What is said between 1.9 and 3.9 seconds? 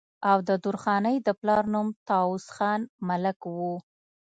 طاوس خان ملک وو